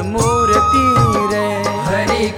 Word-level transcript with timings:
मूरतिर 0.00 1.34
हरे 1.88 2.28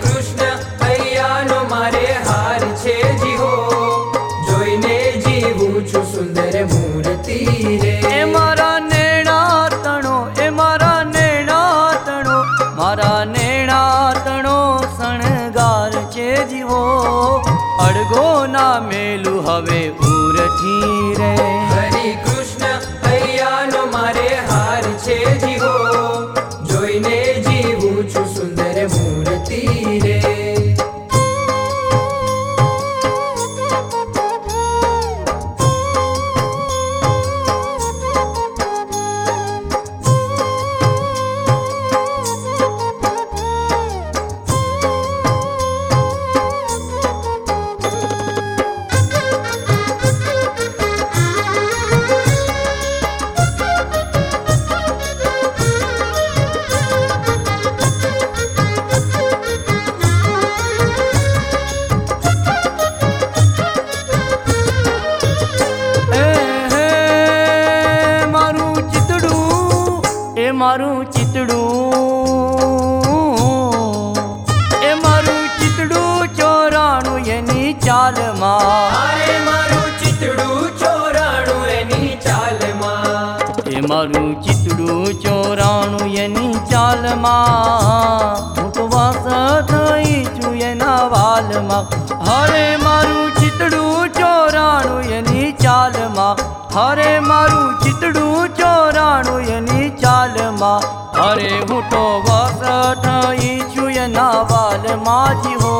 ચાલમાં 87.14 88.38
હું 88.56 88.90
વાસ 88.92 89.26
થઈ 89.70 90.24
છું 90.24 90.56
એના 90.56 91.08
વાલમાં. 91.08 91.84
હરે 92.24 92.76
મારું 92.76 93.30
ચિતડું 93.34 94.08
ચોરાણું 94.08 95.02
એની 95.02 95.52
ચાલમાં. 95.52 96.42
હરે 96.76 97.18
મારું 97.20 97.70
ચિતડું 97.80 98.48
ચોરાણું 98.56 99.40
એની 99.40 99.90
ચાલમાં. 99.90 100.80
હરે 101.20 101.52
હું 101.70 101.82
તો 101.90 102.04
વાસ 102.28 102.60
થઈ 103.06 103.60
છું 103.76 103.90
એના 103.90 104.32
વાલમાં 104.50 105.42
જીવો. 105.42 105.74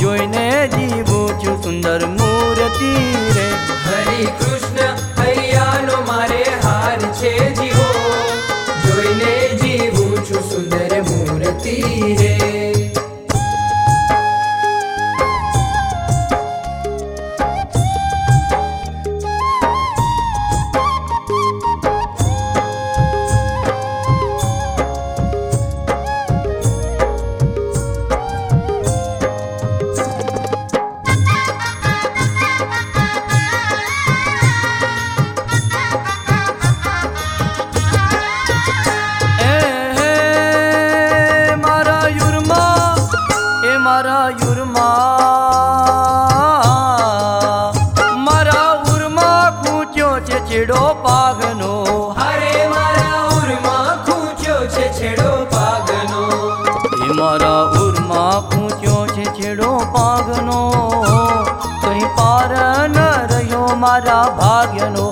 જોઈને 0.00 0.68
જીવું 0.68 1.28
છું 1.44 1.62
સુંદર 1.62 2.06
મૂર્તિ 2.06 2.94
રે. 3.36 3.48
હરે 3.90 4.24
કૃષ્ણ. 4.24 4.59
મૂર્તિ 11.78 12.39
છેડો 50.50 50.94
પાગનો. 51.02 51.72
હરે 52.18 52.68
મારા 52.68 53.18
ઉરમાં 53.36 53.90
ખૂંચ્યો 54.04 54.66
છે 54.66 54.86
છેડો 54.92 55.44
પાગનો. 55.44 56.22
હે 57.02 57.08
મારા 57.18 57.62
ઉરમાં 57.82 58.50
ખૂંચ્યો 58.50 59.06
છે 59.06 59.24
છેડો 59.24 59.78
પાગનો. 59.78 60.58
કઈ 61.82 62.04
પાર 62.16 62.50
ન 62.88 62.98
રહ્યો 63.32 63.76
મારા 63.76 64.26
ભાગ્યનો. 64.40 65.06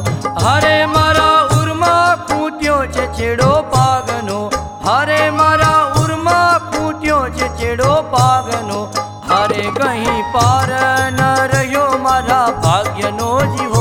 હરે 0.44 0.87
મારા 0.87 1.41
ઉરમાં 1.60 2.26
ખૂટ્યો 2.26 2.87
છે 2.87 3.06
છેડો 3.12 3.50
પાગનો. 3.62 4.50
હરે 4.84 5.31
મારા 5.31 5.94
ઉરમાં 6.03 6.70
ખૂટ્યો 6.70 7.28
છે 7.28 7.49
છેડો 7.56 8.03
પાગનો. 8.10 8.84
હરે 9.31 9.62
કहीं 9.81 10.22
પાર 10.32 10.70
ન 11.10 11.20
રહ્યો 11.53 11.99
મારા 11.99 12.47
ભાગ્યનો 12.50 13.31
જીવો. 13.41 13.78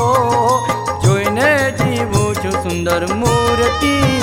છું 2.90 3.08
સુંદર 3.08 4.17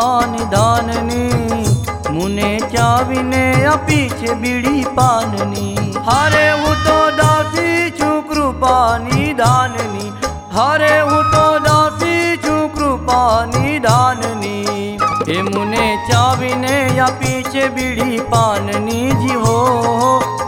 કૃપાની 0.00 0.50
દાનની, 0.50 1.64
મુને 2.10 2.60
ચાવીને 2.72 3.66
આપી 3.66 4.08
છે 4.08 4.34
બીડી 4.34 4.84
પાનની. 4.94 5.74
હારે 6.06 6.52
હું 6.52 6.76
તો 6.84 7.10
દાસી 7.10 7.90
છું 7.90 8.28
કૃપાની 8.28 9.34
દાનની. 9.34 10.12
હારે 10.54 11.00
હું 11.00 11.30
તો 11.32 11.58
દાસી 11.58 12.36
છું 12.36 12.74
કૃપાની 12.74 13.78
દાનની. 13.78 14.98
એ 15.28 15.42
મુને 15.42 15.98
ચાવીને 16.10 16.98
આપી 16.98 17.42
છે 17.42 17.68
બીડી 17.68 18.18
પાનની 18.18 19.10
જીવો. 19.10 19.58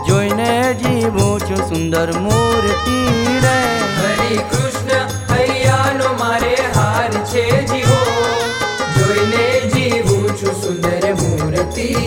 જોઈને 0.07 0.73
જીવું 0.73 1.39
છું 1.39 1.69
સુંદર 1.69 2.19
મૂર્તિ 2.19 2.99
રે. 3.39 3.57
હરે 3.99 4.62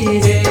મૂર્તિ 0.06 0.45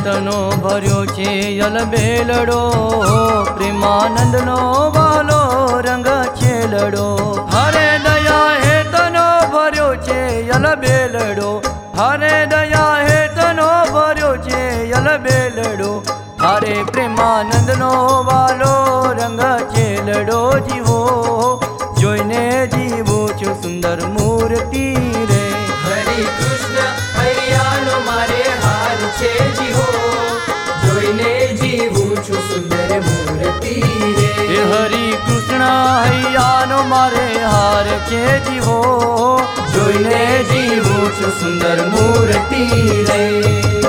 હેતનો 0.00 0.36
ભર્યો 0.64 1.00
છે 1.14 1.30
યલ 1.58 1.76
બેલડો 1.92 2.60
પ્રેમાનંદનો 3.56 4.58
વાલો 4.96 5.40
રંગ 5.80 6.08
છેલડો 6.38 7.06
હરે 7.54 7.86
દયા 8.06 8.52
હેતનો 8.64 9.26
ભર્યો 9.54 9.90
છે 10.06 10.20
યલ 10.50 10.66
બેલડો 10.84 11.50
હરે 11.94 12.34
દયા 12.52 12.92
હેતનો 13.06 13.68
ભર્યો 13.94 14.34
છે 14.46 14.62
યલ 14.92 15.08
બેલડો 15.20 15.92
હરે 16.40 16.76
પ્રેમાનંદનો 16.86 17.92
વાલો 18.22 18.59
હૈયાનો 36.21 36.83
મારે 36.83 37.43
હાર 37.43 37.85
કે 38.09 38.39
જીવો? 38.39 39.41
જોઈને 39.73 40.43
જીવું 40.43 41.11
છું 41.11 41.31
સુંદર 41.39 41.89
મૂર્તિ 41.89 42.69
રે. 43.03 43.80